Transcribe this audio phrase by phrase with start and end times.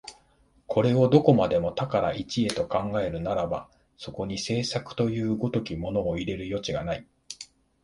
[0.65, 7.07] これをどこまでも多から一へと考えるならば、そこに製作という如きものを入れる余地がない。